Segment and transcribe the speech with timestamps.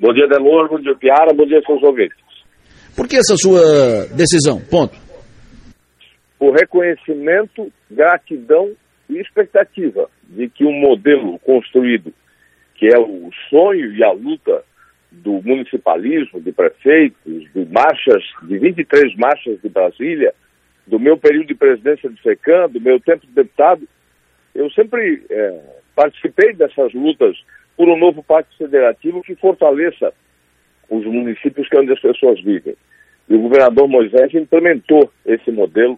[0.00, 2.16] Bom dia, Delor, bom dia, Piara, bom dia, seus ouvintes.
[2.96, 4.60] Por que essa sua decisão?
[4.60, 4.96] Ponto.
[6.38, 8.72] O reconhecimento, gratidão
[9.10, 12.12] e expectativa de que um modelo construído,
[12.76, 14.62] que é o sonho e a luta
[15.10, 20.32] do municipalismo, de prefeitos, de marchas, de 23 marchas de Brasília,
[20.86, 23.82] do meu período de presidência de FECAM, do meu tempo de deputado,
[24.54, 25.60] eu sempre é,
[25.96, 27.36] participei dessas lutas
[27.78, 30.12] por um novo pacto federativo que fortaleça
[30.90, 32.74] os municípios que é onde as pessoas vivem.
[33.28, 35.96] E o governador Moisés implementou esse modelo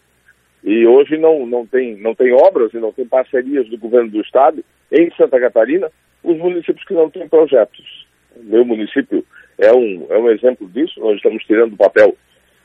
[0.63, 4.21] e hoje não, não, tem, não tem obras e não tem parcerias do governo do
[4.21, 4.63] estado
[4.93, 5.91] em Santa Catarina,
[6.23, 8.07] os municípios que não têm projetos.
[8.37, 9.25] O meu município
[9.57, 12.15] é um, é um exemplo disso, nós estamos tirando do papel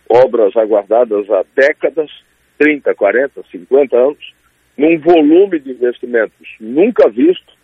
[0.09, 2.11] obras aguardadas há décadas,
[2.57, 4.33] 30, 40, 50 anos,
[4.77, 7.54] num volume de investimentos nunca visto,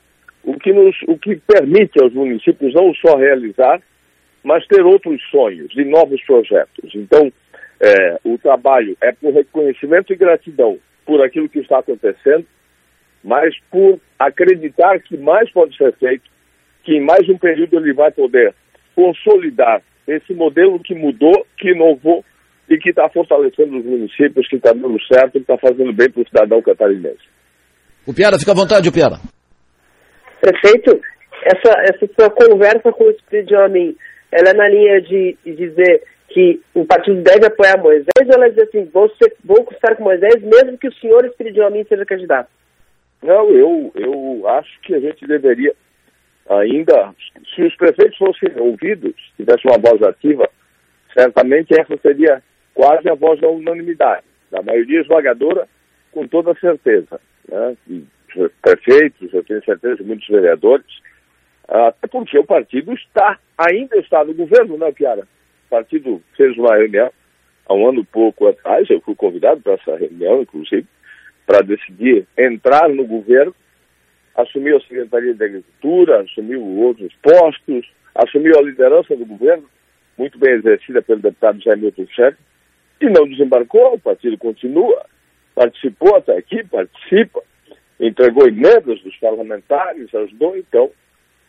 [0.44, 3.82] o que, nos, o que permite aos municípios não só realizar,
[4.44, 6.92] mas ter outros sonhos e novos projetos.
[6.96, 7.32] Então,
[7.80, 12.46] é, o trabalho é por reconhecimento e gratidão por aquilo que está acontecendo,
[13.24, 16.30] mas por acreditar que mais pode ser feito,
[16.84, 18.54] que em mais um período ele vai poder
[18.96, 22.26] consolidar esse modelo que mudou, que inovou
[22.70, 26.22] e que está fortalecendo os municípios, que está dando certo, que está fazendo bem para
[26.22, 27.30] o cidadão catarinense.
[28.08, 29.20] O Piara, fica à vontade, o Piara.
[30.42, 31.00] Prefeito,
[31.44, 33.96] essa, essa sua conversa com o Espírito de Homem,
[34.32, 38.50] ela é na linha de, de dizer que o partido deve apoiar Moisés, ou ela
[38.50, 41.86] diz assim, vou, ser, vou custar com Moisés, mesmo que o senhor Espírito de Homem
[41.86, 42.50] seja candidato?
[43.22, 45.74] Não, eu, eu acho que a gente deveria
[46.50, 47.14] ainda,
[47.54, 50.50] se os prefeitos fossem ouvidos, tivessem uma voz ativa,
[51.14, 52.42] certamente essa seria
[52.74, 55.68] quase a voz da unanimidade, da maioria esmagadora,
[56.12, 57.20] com toda certeza.
[57.48, 57.76] Né?
[58.62, 60.86] Prefeitos, eu tenho certeza muitos vereadores,
[61.68, 65.22] até porque o partido está, ainda está no governo, né, Piara?
[65.68, 67.12] O partido fez uma reunião
[67.68, 70.86] há um ano e pouco atrás, eu fui convidado para essa reunião, inclusive,
[71.46, 73.56] para decidir entrar no governo,
[74.36, 79.64] assumiu a Secretaria de Agricultura, assumiu outros postos, assumiu a liderança do governo,
[80.18, 82.06] muito bem exercida pelo deputado Jair Milton
[83.02, 85.06] e não desembarcou, o partido continua,
[85.56, 87.42] participou até aqui, participa,
[88.02, 90.90] entregou emendas dos parlamentares, ajudou, então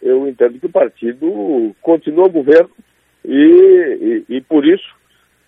[0.03, 2.71] eu entendo que o partido continua o governo
[3.25, 4.95] e, e, e, por isso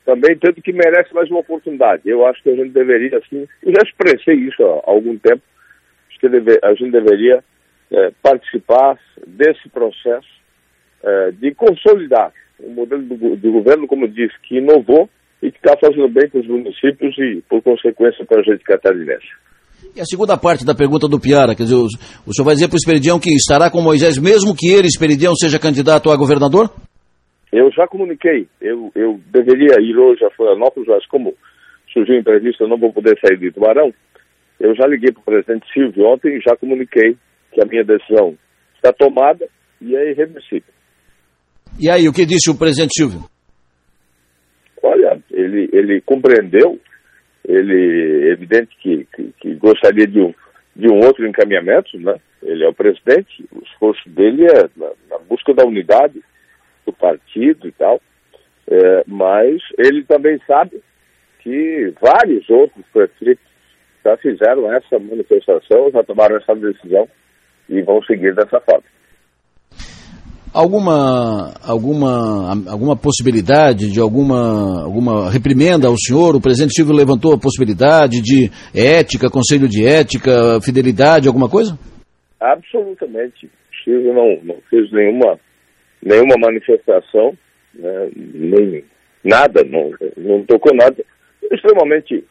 [0.05, 2.09] também entendo que merece mais uma oportunidade.
[2.09, 5.43] Eu acho que a gente deveria, assim, eu já expressei isso há, algum tempo,
[6.09, 7.45] acho que deve, a gente deveria
[7.91, 10.29] é, participar desse processo
[11.03, 15.11] é, de consolidar o modelo do, do governo, como disse, que inovou
[15.43, 19.29] e que está fazendo bem para os municípios e, por consequência, para a gente catarinense.
[19.97, 21.87] E a segunda parte da pergunta do Piara, quer dizer, o,
[22.27, 25.35] o senhor vai dizer para o Esperidião que estará com Moisés, mesmo que ele, Esperidião,
[25.35, 26.71] seja candidato a governador?
[27.53, 31.35] Eu já comuniquei, eu, eu deveria ir hoje a Florianópolis, mas como
[31.93, 33.95] surgiu entrevista, eu não vou poder sair de Tubarão.
[34.59, 37.17] Eu já liguei para o presidente Silvio ontem e já comuniquei
[37.53, 38.37] que a minha decisão
[38.75, 39.47] está tomada
[39.81, 40.75] e é irreversível.
[41.79, 43.21] E aí, o que disse o presidente Silvio?
[44.83, 46.79] Olha, ele, ele compreendeu,
[47.47, 50.35] ele é evidente que, que, que, gostaria de um,
[50.75, 52.17] de um outro encaminhamento, né?
[52.43, 56.23] Ele é o presidente, o esforço dele é na, na busca da unidade
[56.85, 58.01] do partido e tal,
[58.69, 60.83] é, mas ele também sabe
[61.41, 63.45] que vários outros prefeitos
[64.05, 67.09] já fizeram essa manifestação, já tomaram essa decisão
[67.69, 68.85] e vão seguir dessa forma.
[70.55, 76.37] Alguma, alguma, alguma possibilidade de alguma, alguma reprimenda ao senhor?
[76.37, 81.77] O presidente Silvio levantou a possibilidade de ética, conselho de ética, fidelidade, alguma coisa?
[82.41, 83.51] Absolutamente.
[83.83, 85.41] Silvio não, não fez nenhuma,
[86.01, 87.37] nenhuma manifestação,
[87.75, 88.85] né, nem
[89.25, 91.05] nada, não, não tocou nada.
[91.51, 92.25] Extremamente,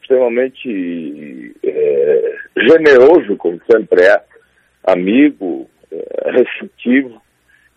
[0.00, 4.22] extremamente é, generoso, como sempre é,
[4.86, 7.23] amigo, é, receptivo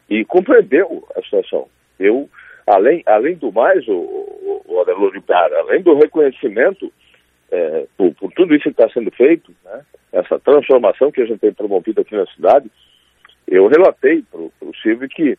[0.10, 1.68] e compreendeu a situação.
[2.00, 2.30] Eu,
[2.66, 6.92] além, além do mais, o, o, o Para, além do reconhecimento
[7.52, 11.40] é, por, por, tudo isso que está sendo feito, né, essa transformação que a gente
[11.40, 12.70] tem promovido aqui na cidade,
[13.48, 15.38] eu relatei para o Silvio que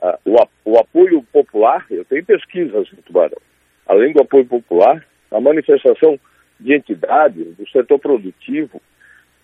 [0.00, 3.38] a, o, o apoio popular, eu tenho pesquisas no Tubarão,
[3.86, 6.18] além do apoio popular, a manifestação
[6.58, 8.80] de entidades, do setor produtivo,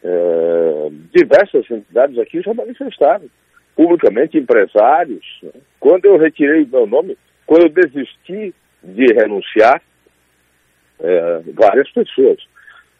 [0.02, 3.28] é, diversas entidades aqui já manifestaram
[3.78, 5.24] publicamente empresários.
[5.40, 5.52] Né?
[5.78, 7.16] Quando eu retirei meu nome,
[7.46, 8.52] quando eu desisti
[8.82, 9.80] de renunciar,
[10.98, 12.38] é, várias pessoas,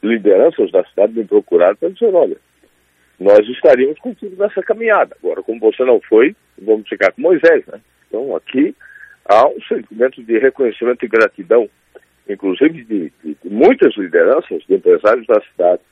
[0.01, 2.37] lideranças da cidade me procuraram para dizer, olha,
[3.19, 5.17] nós estaríamos contigo nessa caminhada.
[5.21, 7.81] Agora, como você não foi, vamos ficar com Moisés, né?
[8.07, 8.73] Então, aqui
[9.25, 11.69] há um sentimento de reconhecimento e gratidão,
[12.29, 15.83] inclusive de, de, de muitas lideranças, de empresários da cidade,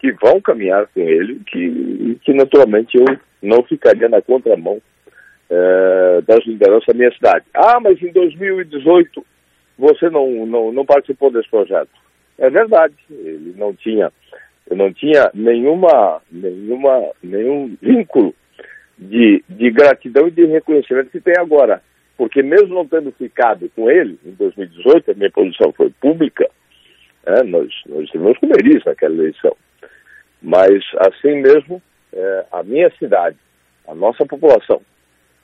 [0.00, 3.04] que vão caminhar com ele, que, que naturalmente eu
[3.42, 4.80] não ficaria na contramão
[5.50, 7.44] é, das lideranças da minha cidade.
[7.54, 9.24] Ah, mas em 2018
[9.78, 11.90] você não, não, não participou desse projeto.
[12.38, 14.10] É verdade, ele não tinha,
[14.70, 18.34] não tinha nenhuma, nenhuma, nenhum vínculo
[18.98, 21.82] de, de gratidão e de reconhecimento que tem agora.
[22.16, 26.48] Porque mesmo não tendo ficado com ele em 2018, a minha posição foi pública,
[27.26, 29.54] é, nós, nós estivemos com Meris naquela eleição.
[30.42, 31.82] Mas, assim mesmo,
[32.12, 33.36] é, a minha cidade,
[33.86, 34.80] a nossa população,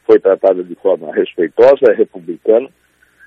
[0.04, 2.68] foi tratada de forma respeitosa, republicana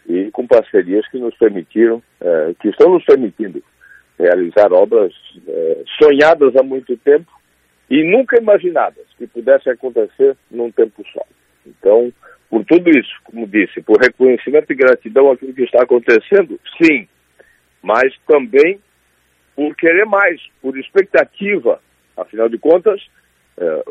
[0.07, 3.62] e com parcerias que nos permitiram, é, que estão nos permitindo
[4.18, 5.13] realizar obras
[5.48, 7.31] é, sonhadas há muito tempo
[7.89, 11.24] e nunca imaginadas que pudessem acontecer num tempo só.
[11.65, 12.12] Então,
[12.50, 17.07] por tudo isso, como disse, por reconhecimento e gratidão àquilo que está acontecendo, sim,
[17.81, 18.80] mas também
[19.59, 21.81] por querer mais, por expectativa.
[22.15, 23.06] Afinal de contas,
[23.57, 23.83] é,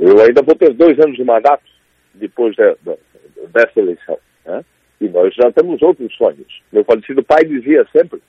[0.00, 1.62] eu ainda vou ter dois anos de mandato
[2.12, 4.18] depois de, de, dessa eleição.
[4.44, 4.64] Né?
[5.00, 6.60] E nós já temos outros sonhos.
[6.72, 8.20] Meu falecido pai dizia sempre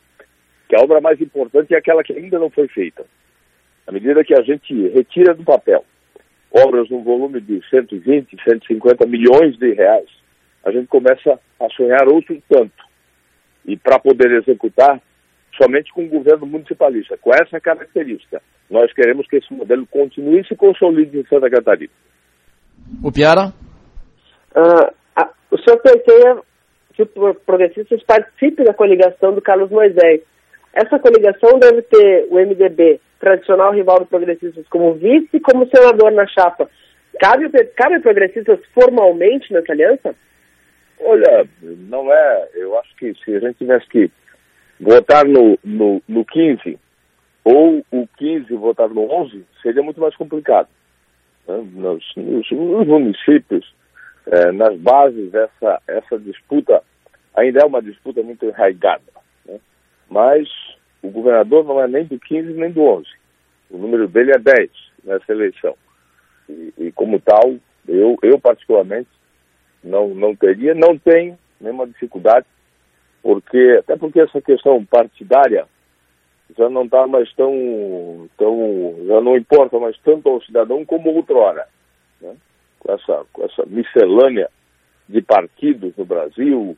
[0.69, 3.03] que a obra mais importante é aquela que ainda não foi feita.
[3.87, 5.83] À medida que a gente retira do papel
[6.51, 10.07] obras no volume de 120, 150 milhões de reais,
[10.63, 12.83] a gente começa a sonhar outro tanto.
[13.65, 15.01] E para poder executar,
[15.61, 17.17] somente com o governo municipalista.
[17.17, 21.91] Com essa característica, nós queremos que esse modelo continue e se consolide em Santa Catarina.
[23.03, 23.53] O Piara?
[24.55, 26.37] Uh, a, o senhor pleiteia
[26.93, 30.21] que o Progressistas participe da coligação do Carlos Moisés.
[30.73, 36.11] Essa coligação deve ter o MDB, tradicional rival do Progressistas, como vice e como senador
[36.11, 36.69] na chapa.
[37.19, 40.15] Cabe, cabe Progressistas formalmente nessa aliança?
[40.99, 42.49] Olha, não é.
[42.55, 44.11] Eu acho que se a gente tivesse que
[44.83, 46.77] votar no, no, no 15
[47.43, 50.67] ou o 15 votar no 11, seria muito mais complicado.
[51.47, 51.57] Né?
[51.73, 53.73] Nos, nos, nos, municípios,
[54.27, 56.81] eh, nas bases, essa, essa disputa
[57.35, 59.03] ainda é uma disputa muito enraigada.
[59.45, 59.59] Né?
[60.09, 60.47] Mas
[61.01, 63.07] o governador não é nem do 15 nem do 11.
[63.71, 64.69] O número dele é 10
[65.03, 65.75] nessa eleição.
[66.47, 67.55] E, e como tal,
[67.87, 69.09] eu, eu particularmente
[69.83, 72.45] não, não teria, não tenho nenhuma dificuldade
[73.23, 75.65] porque até porque essa questão partidária
[76.57, 81.65] já não está mais tão, tão, já não importa mais tanto ao cidadão como outrora,
[82.21, 82.35] né?
[82.79, 84.49] com, essa, com essa miscelânea
[85.07, 86.77] de partidos no Brasil,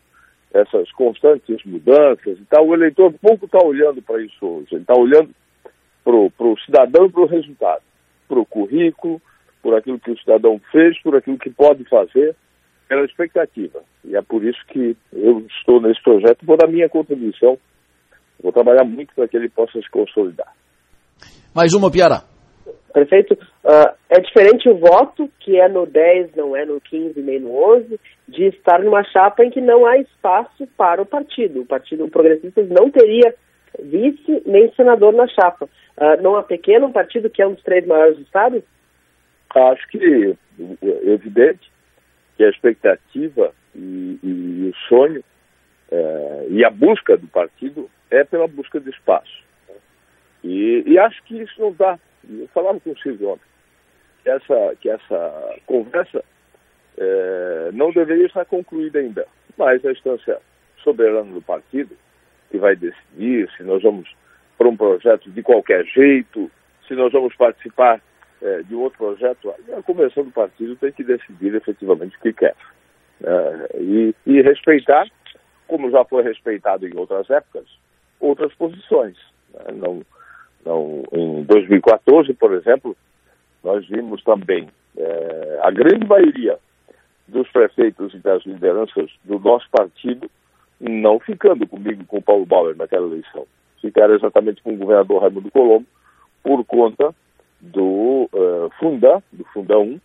[0.53, 4.95] essas constantes mudanças e tal, o eleitor pouco está olhando para isso hoje, ele está
[4.95, 5.30] olhando
[6.03, 7.81] para o cidadão e para o resultado,
[8.27, 9.21] para o currículo,
[9.62, 12.36] por aquilo que o cidadão fez, por aquilo que pode fazer,
[12.87, 13.81] pela expectativa.
[14.03, 17.57] E é por isso que eu estou nesse projeto, vou dar minha contribuição,
[18.41, 20.51] vou trabalhar muito para que ele possa se consolidar.
[21.53, 22.23] Mais uma, Piara.
[22.93, 27.39] Prefeito, uh, é diferente o voto, que é no 10, não é no 15 nem
[27.39, 31.61] no 11, de estar numa chapa em que não há espaço para o partido.
[31.61, 33.35] O Partido Progressistas não teria
[33.81, 35.65] vice nem senador na chapa.
[35.97, 38.63] Uh, não há pequeno um partido que é um dos três maiores do Estado?
[39.53, 40.35] Acho que
[40.81, 41.69] é evidente
[42.37, 45.23] que a expectativa e, e o sonho
[45.92, 49.44] é, e a busca do partido é pela busca de espaço.
[50.44, 51.99] E, e acho que isso não dá.
[52.30, 53.45] Eu falava com o Silvio ontem,
[54.23, 56.23] que essa, que essa conversa
[56.97, 59.25] é, não deveria estar concluída ainda,
[59.57, 60.39] mas a instância
[60.83, 61.95] soberana do partido,
[62.51, 64.09] que vai decidir se nós vamos
[64.57, 66.49] para um projeto de qualquer jeito,
[66.87, 68.01] se nós vamos participar
[68.45, 72.56] é, de outro projeto, a convenção do partido tem que decidir efetivamente o que quer.
[73.23, 75.07] É, e, e, respeitar,
[75.68, 77.66] como já foi respeitado em outras épocas,
[78.19, 79.18] outras posições.
[79.52, 79.73] Né?
[79.73, 80.02] Não,
[80.64, 82.95] não, em 2014, por exemplo,
[83.64, 86.59] nós vimos também é, a grande maioria
[87.28, 90.30] dos prefeitos e das lideranças do nosso partido
[90.80, 93.47] não ficando comigo com o Paulo Bauer naquela eleição.
[93.81, 95.87] Ficaram exatamente com o governador Raimundo Colombo
[96.44, 97.16] por conta
[97.62, 100.00] do uh, Funda, do Funda 1,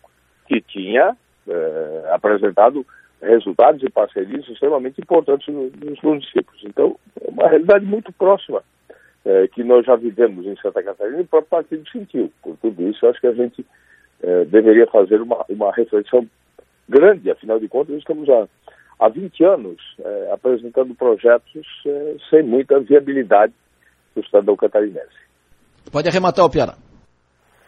[0.49, 1.17] que tinha
[1.47, 2.87] uh, apresentado
[3.21, 6.63] resultados e parcerias extremamente importantes nos municípios.
[6.65, 8.63] Então, é uma realidade muito próxima
[9.25, 12.33] uh, que nós já vivemos em Santa Catarina e o próprio partido sentiu.
[12.43, 13.65] Por tudo isso, acho que a gente
[14.51, 16.29] deveria fazer uma, uma reflexão
[16.87, 18.47] grande, afinal de contas, estamos há,
[18.99, 19.79] há 20 anos
[20.31, 21.67] apresentando projetos
[22.29, 23.55] sem muita viabilidade
[24.15, 25.09] do cidadão catarinense.
[25.91, 26.90] Pode arrematar, Piara.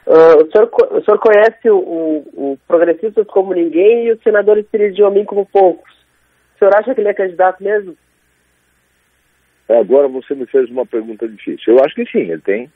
[0.06, 4.59] Uh, o, senhor, o senhor conhece o, o, o Progressistas como ninguém e o senador
[4.59, 5.92] Espírito Homem como poucos.
[6.56, 7.97] O senhor acha que ele é candidato mesmo?
[9.68, 11.75] É, agora você me fez uma pergunta difícil.
[11.75, 12.71] Eu acho que sim, ele tem,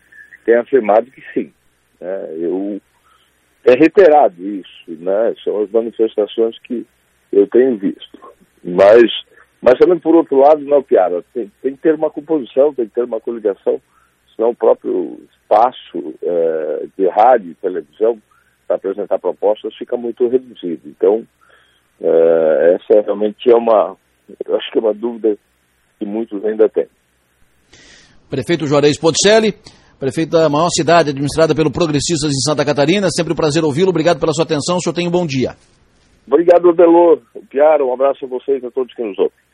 [0.45, 1.53] tem afirmado que sim.
[2.01, 2.81] É, eu,
[3.65, 5.35] é reiterado isso, né?
[5.43, 6.87] São as manifestações que
[7.33, 8.19] eu tenho visto.
[8.63, 9.03] Mas,
[9.61, 12.95] mas também, por outro lado, não, Piara, tem, tem que ter uma composição, tem que
[12.95, 13.81] ter uma coligação,
[14.37, 18.21] senão o próprio espaço é, de rádio e televisão
[18.67, 20.83] para apresentar propostas fica muito reduzido.
[20.87, 21.27] Então,
[22.01, 23.97] é, essa realmente é uma,
[24.31, 25.37] acho que é uma dúvida
[25.99, 26.87] que muitos ainda têm.
[28.29, 29.55] Prefeito Juarez Ponticelli,
[29.99, 34.21] prefeito da maior cidade administrada pelo Progressistas em Santa Catarina, sempre um prazer ouvi-lo, obrigado
[34.21, 35.55] pela sua atenção, o senhor tem um bom dia.
[36.27, 39.46] Obrigado, Adelô, Piara, um abraço a vocês e a todos que nos ouvem.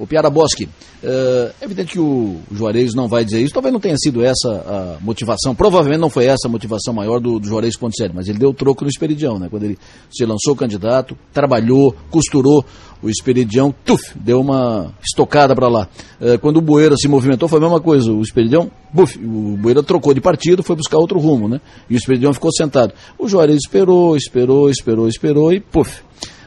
[0.00, 0.66] O Piara Bosque,
[1.02, 5.04] é evidente que o Juarez não vai dizer isso, talvez não tenha sido essa a
[5.04, 8.54] motivação, provavelmente não foi essa a motivação maior do, do Juarez Ponticelli, mas ele deu
[8.54, 9.48] troco no Esperidião, né?
[9.50, 9.78] Quando ele
[10.10, 12.64] se lançou candidato, trabalhou, costurou
[13.02, 15.88] o Esperidião, tuf, deu uma estocada para lá.
[16.20, 19.82] É, quando o Boeira se movimentou, foi a mesma coisa, o Esperidião, buf, o Boeira
[19.82, 21.60] trocou de partido, foi buscar outro rumo, né?
[21.88, 22.94] E o Esperidião ficou sentado.
[23.18, 26.02] O Juarez esperou, esperou, esperou, esperou e puf.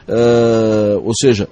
[0.08, 1.48] Uh, ou seja,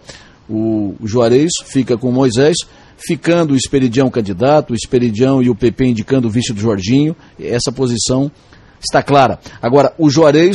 [0.55, 2.57] o Juarez fica com Moisés,
[2.97, 7.17] ficando o Esperidião candidato, o Esperidião e o PP indicando o vice do Jorginho.
[7.41, 8.31] Essa posição
[8.81, 9.39] está clara.
[9.61, 10.55] Agora, o Juarez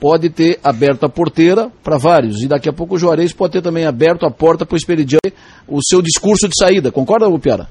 [0.00, 3.62] pode ter aberto a porteira para vários, e daqui a pouco o Juarez pode ter
[3.62, 5.20] também aberto a porta para o Esperidião
[5.66, 6.92] o seu discurso de saída.
[6.92, 7.66] Concorda, Piara?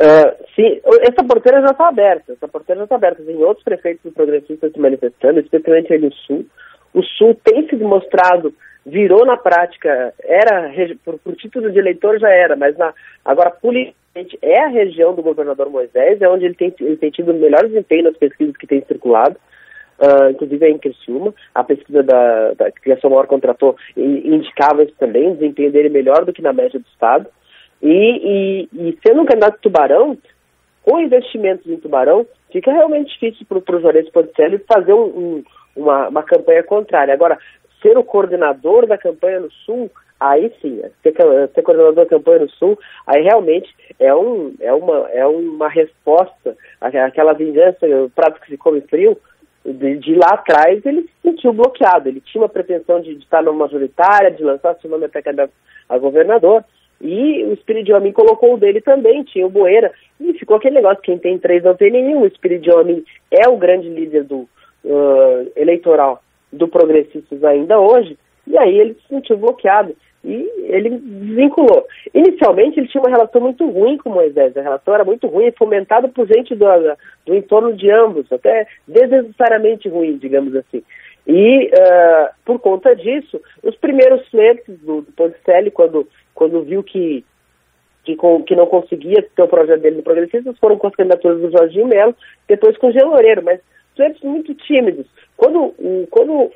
[0.00, 2.32] Uh, sim, essa porteira já está aberta.
[2.32, 3.22] Essa porteira já está aberta.
[3.22, 6.46] Tem outros prefeitos progressistas se manifestando, especialmente aí no Sul.
[6.94, 10.72] O Sul tem se demonstrado virou na prática, era
[11.04, 12.94] por, por, título de eleitor já era, mas na,
[13.24, 17.30] agora politicamente é a região do governador Moisés, é onde ele tem, ele tem tido
[17.30, 19.36] o melhor desempenho nas pesquisas que tem circulado,
[19.98, 24.82] uh, inclusive é em Criciúma, a pesquisa da, da que a sua maior contratou indicava
[24.82, 27.26] isso também, o desempenho dele melhor do que na média do estado,
[27.82, 30.16] e, e, e sendo um candidato Tubarão,
[30.82, 35.44] com investimentos em Tubarão, fica realmente difícil para o Juarez Ponticelli fazer um, um,
[35.76, 37.14] uma, uma campanha contrária.
[37.14, 37.38] Agora,
[37.82, 41.14] ser o coordenador da campanha no Sul, aí sim, ser,
[41.54, 46.56] ser coordenador da campanha no Sul, aí realmente é, um, é, uma, é uma resposta
[46.80, 49.16] àquela vingança, o prato que se come frio,
[49.64, 53.42] de, de, lá atrás ele se sentiu bloqueado, ele tinha uma pretensão de, de estar
[53.42, 55.52] numa majoritária, de lançar seu nome até candidato
[55.88, 56.64] a governador,
[57.00, 61.02] e o Espírito de colocou o dele também, tinha o Boeira, e ficou aquele negócio,
[61.02, 64.48] quem tem três não tem nenhum, o Espírito de é o grande líder do
[64.84, 66.22] uh, eleitoral
[66.52, 71.86] do Progressistas ainda hoje, e aí ele se sentiu bloqueado e ele desvinculou.
[72.12, 76.08] Inicialmente ele tinha uma relação muito ruim com Moisés, a relação era muito ruim, fomentada
[76.08, 76.66] por gente do,
[77.26, 80.82] do entorno de ambos, até desnecessariamente ruim, digamos assim.
[81.26, 87.24] E uh, por conta disso, os primeiros flertes do, do Ponticelli, quando, quando viu que,
[88.04, 91.40] que, com, que não conseguia ter o projeto dele no Progressistas, foram com as candidaturas
[91.40, 92.16] do Jorginho Melo,
[92.48, 93.60] depois com o Jean Loureiro, mas
[94.00, 95.06] flertes muito tímidos.
[95.36, 95.74] Quando,
[96.10, 96.50] quando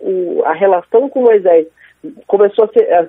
[0.46, 1.66] a relação com Moisés
[2.26, 3.06] começou a ser, a,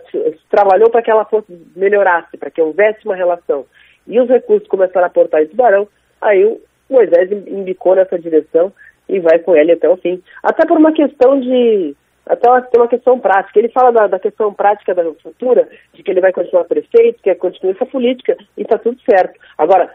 [0.49, 3.65] trabalhou para que ela fosse melhorasse, para que houvesse uma relação,
[4.05, 5.87] e os recursos começaram a aportar em Tubarão,
[6.21, 8.71] aí o Moisés indicou nessa direção
[9.07, 10.21] e vai com ele até o fim.
[10.43, 11.95] Até por uma questão de.
[12.25, 13.59] Até uma, uma questão prática.
[13.59, 17.29] Ele fala da, da questão prática da futura, de que ele vai continuar prefeito, que
[17.29, 19.39] é continuar essa política, e está tudo certo.
[19.57, 19.91] Agora,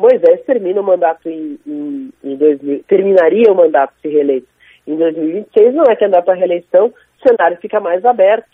[0.00, 4.48] Moisés termina o mandato em, em, em 2000, terminaria o mandato se reeleito
[4.86, 8.48] em 2026, não é candidato à reeleição, o cenário fica mais aberto.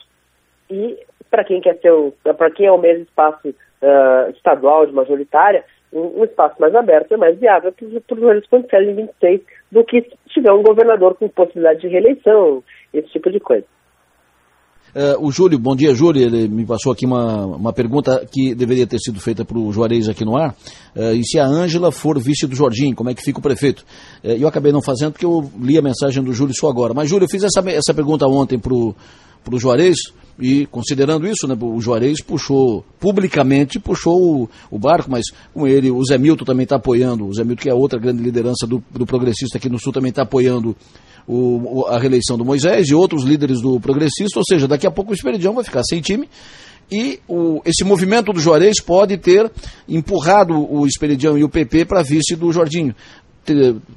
[0.68, 0.98] E
[1.30, 1.92] para quem quer ser
[2.34, 7.12] para quem é o mesmo espaço uh, estadual de majoritária, um, um, espaço mais aberto
[7.12, 11.28] é mais viável para os Ponticelli em 26 do que se tiver um governador com
[11.28, 12.62] possibilidade de reeleição,
[12.92, 13.64] esse tipo de coisa.
[14.96, 16.22] Uh, o Júlio, bom dia, Júlio.
[16.22, 20.08] Ele me passou aqui uma, uma pergunta que deveria ter sido feita para o Juarez
[20.08, 20.56] aqui no ar.
[20.96, 23.84] Uh, e se a Ângela for vice do Jorginho, como é que fica o prefeito?
[24.24, 26.94] Uh, eu acabei não fazendo porque eu li a mensagem do Júlio só agora.
[26.94, 28.94] Mas, Júlio, eu fiz essa, essa pergunta ontem para o
[29.58, 29.98] Juarez.
[30.38, 35.90] E considerando isso, né, o Juarez puxou, publicamente puxou o, o barco, mas com ele,
[35.90, 38.84] o Zé Milton também está apoiando, o Zé Milton que é outra grande liderança do,
[38.90, 40.76] do progressista aqui no Sul também está apoiando
[41.28, 45.10] o, a reeleição do Moisés e outros líderes do progressista, ou seja, daqui a pouco
[45.10, 46.28] o Esperidião vai ficar sem time
[46.90, 49.50] e o, esse movimento do Juarez pode ter
[49.88, 52.94] empurrado o Esperidião e o PP para vice do Jordinho.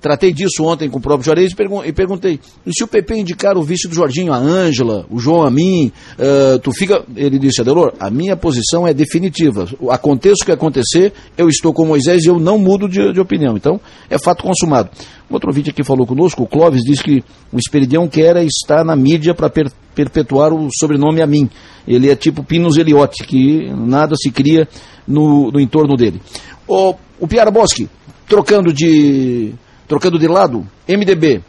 [0.01, 1.51] Tratei disso ontem com o próprio Juarez
[1.85, 5.43] e, perguntei, e se o PP indicar o vice do Jorginho, a Ângela, o João
[5.43, 7.03] a mim, uh, tu fica...
[7.15, 9.67] Ele disse, Adelor, a minha posição é definitiva.
[9.89, 13.55] Aconteça o que acontecer, eu estou com Moisés e eu não mudo de, de opinião.
[13.55, 13.79] Então,
[14.09, 14.89] é fato consumado.
[15.29, 18.95] Um outro vídeo aqui falou conosco, o Clóvis, disse que o Esperidião quer estar na
[18.95, 21.49] mídia para per perpetuar o sobrenome a mim.
[21.85, 24.67] Ele é tipo Pinos Eliotti, que nada se cria
[25.05, 26.21] no, no entorno dele.
[26.67, 27.89] O, o Piara Boschi,
[28.29, 29.53] trocando de,
[29.87, 31.43] trocando de lado, MDB.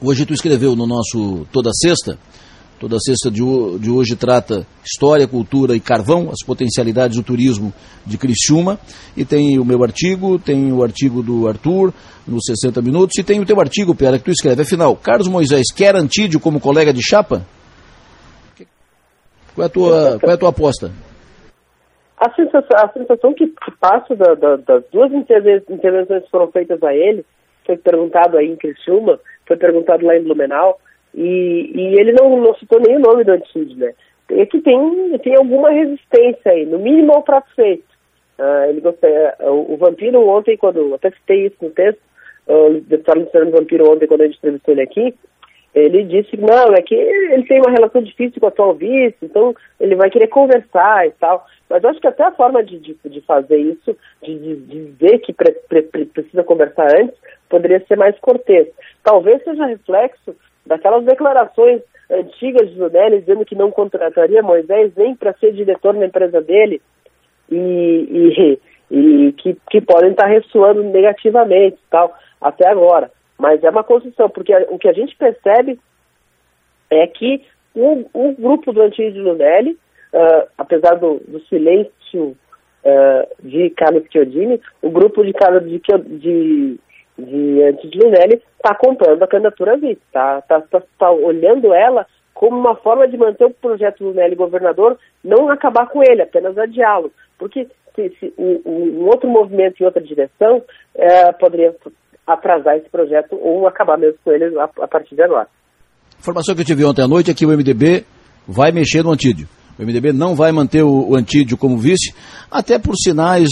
[0.00, 2.16] Hoje tu escreveu no nosso Toda Sexta,
[2.78, 3.40] Toda sexta de,
[3.78, 7.72] de, hoje trata história, cultura e carvão, as potencialidades do turismo
[8.04, 8.76] de Criciúma.
[9.16, 11.94] E tem o meu artigo, tem o artigo do Arthur,
[12.26, 14.62] nos 60 minutos, e tem o teu artigo, Pera, que tu escreve.
[14.62, 17.46] Afinal, Carlos Moisés quer Antídio como colega de chapa?
[19.54, 20.90] Qual é a tua, qual é a tua aposta?
[22.22, 26.80] A sensação, a sensação que, que passa da, da, das duas intervenções que foram feitas
[26.80, 27.24] a ele,
[27.66, 30.78] foi perguntado aí em Criciúma, foi perguntado lá em Blumenau,
[31.12, 33.92] e, e ele não, não citou nem o nome do Antídio, né?
[34.30, 37.90] É que tem, tem alguma resistência aí, no mínimo ao prato feito.
[38.38, 42.00] Uh, ele gostaria, uh, o, o, Vampiro ontem, quando, até citei isso no texto,
[42.46, 45.14] uh, o deputado Luciano Vampiro ontem, quando a gente entrevistou ele aqui,
[45.74, 49.54] ele disse não, é que ele tem uma relação difícil com a atual vice, então
[49.80, 51.46] ele vai querer conversar e tal.
[51.68, 54.56] Mas eu acho que até a forma de, de, de fazer isso, de, de,
[54.92, 57.16] dizer que pre, pre, precisa conversar antes,
[57.48, 58.68] poderia ser mais cortês.
[59.02, 60.36] Talvez seja reflexo
[60.66, 66.04] daquelas declarações antigas de Zunelli dizendo que não contrataria Moisés nem para ser diretor na
[66.04, 66.82] empresa dele
[67.50, 68.58] e, e,
[68.90, 73.10] e que, que podem estar ressoando negativamente tal, até agora.
[73.42, 75.76] Mas é uma construção, porque o que a gente percebe
[76.88, 77.44] é que
[77.74, 82.36] o, o grupo do Antídio Lunelli, uh, apesar do, do silêncio
[82.84, 85.80] uh, de Carlos Chiodini, o grupo de Carlos de,
[86.20, 86.78] de,
[87.18, 92.76] de Lunelli está comprando a candidatura vice, está tá, tá, tá olhando ela como uma
[92.76, 97.12] forma de manter o projeto Lunelli governador, não acabar com ele, apenas adiá-lo.
[97.36, 101.74] Porque se, se um, um, outro movimento em outra direção uh, poderia
[102.26, 105.48] atrasar esse projeto ou acabar mesmo com ele a, a partir de agora.
[106.18, 108.04] Informação que eu tive ontem à noite é que o MDB
[108.46, 109.48] vai mexer no Antídio.
[109.78, 112.14] O MDB não vai manter o, o Antídio como vice,
[112.50, 113.48] até por sinais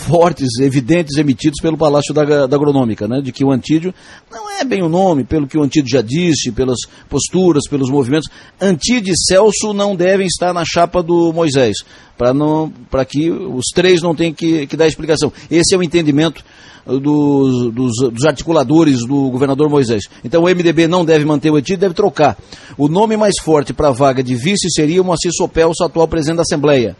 [0.00, 3.94] fortes, evidentes, emitidos pelo Palácio da, da Agronômica, né, de que o Antídio
[4.30, 8.28] não é bem o nome, pelo que o Antídio já disse, pelas posturas, pelos movimentos.
[8.60, 11.76] Antídio e Celso não devem estar na chapa do Moisés,
[12.16, 15.32] para que os três não tenham que, que dar explicação.
[15.50, 16.42] Esse é o entendimento
[16.86, 20.04] dos, dos, dos, articuladores do governador Moisés.
[20.24, 22.36] Então o MDB não deve manter o Etídio, deve trocar.
[22.76, 26.36] O nome mais forte para a vaga de vice seria o Moacir Sopelso, atual presidente
[26.36, 26.96] da Assembleia.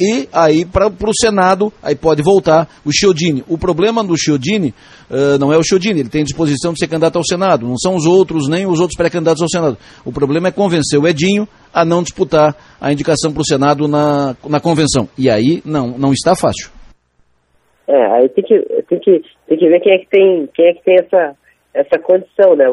[0.00, 2.41] E aí para o Senado, aí pode voltar
[2.84, 3.44] o Chiodini.
[3.48, 4.74] O problema do Chiodini
[5.10, 7.94] uh, não é o Chiodini, ele tem disposição de ser candidato ao Senado, não são
[7.94, 9.76] os outros, nem os outros pré-candidatos ao Senado.
[10.04, 14.36] O problema é convencer o Edinho a não disputar a indicação para o Senado na,
[14.48, 15.08] na convenção.
[15.18, 16.70] E aí não, não está fácil.
[17.86, 20.74] É, aí tem que, tem que, tem que ver quem é que tem, quem é
[20.74, 21.36] que tem essa,
[21.74, 22.66] essa condição, né?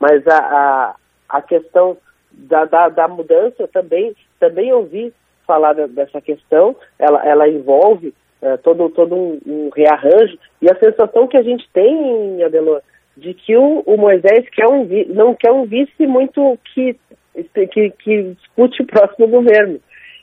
[0.00, 0.94] Mas a, a,
[1.28, 1.96] a questão
[2.32, 5.12] da, da, da mudança também, também ouvi
[5.46, 11.26] falar dessa questão, ela, ela envolve é, todo, todo um, um, rearranjo, e a sensação
[11.26, 12.80] que a gente tem, Adelor,
[13.16, 16.96] de que o, o Moisés quer um, não quer um vice muito que,
[17.34, 19.80] que, que discute o próximo governo.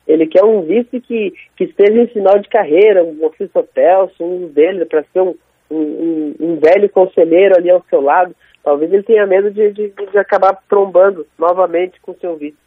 [0.08, 4.47] Ele quer um vice que, que esteja em final de carreira, um ofício Telso, um
[4.47, 5.36] dele, para ser um,
[5.69, 8.36] um, um, velho conselheiro ali ao seu lado.
[8.63, 12.58] Talvez ele tenha medo de, de, de acabar trombando novamente com seu vice.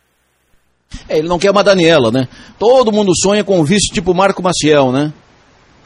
[1.09, 2.27] É, ele não quer uma Daniela, né?
[2.59, 5.13] Todo mundo sonha com um vice tipo Marco Maciel, né?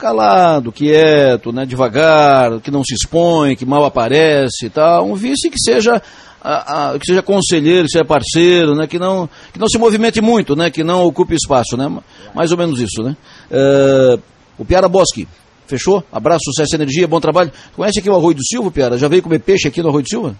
[0.03, 1.65] Calado, quieto, né?
[1.65, 5.07] Devagar, que não se expõe, que mal aparece e tal.
[5.07, 6.03] Um vice que seja
[6.43, 10.21] a, a, que seja conselheiro, que seja parceiro, né, que, não, que não se movimente
[10.21, 11.89] muito, né, que não ocupe espaço, né,
[12.35, 13.17] mais ou menos isso, né.
[13.49, 14.21] Uh,
[14.59, 15.29] o Piara Bosque,
[15.69, 16.03] fechou?
[16.11, 17.53] Abraço, sucesso e energia, bom trabalho.
[17.77, 18.99] Conhece aqui o Arroio do Silva, Piara?
[18.99, 20.35] Já veio comer peixe aqui no Arroio do Silva?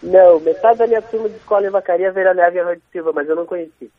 [0.00, 3.10] Não, metade da minha turma de escola em Vacaria veio neve em Arroio do Silva,
[3.12, 3.90] mas eu não conheci.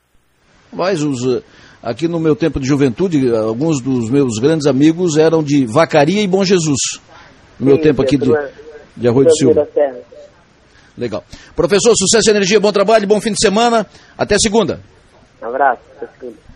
[0.71, 1.43] Mas os,
[1.81, 6.27] aqui no meu tempo de juventude, alguns dos meus grandes amigos eram de Vacaria e
[6.27, 6.79] Bom Jesus.
[7.59, 8.31] No Sim, meu tempo aqui de,
[8.95, 9.67] de Arroio do Silva.
[10.97, 11.23] Legal.
[11.55, 13.85] Professor, sucesso e energia, bom trabalho, bom fim de semana.
[14.17, 14.81] Até segunda.
[15.41, 15.81] Um abraço.
[15.97, 16.50] Até segunda.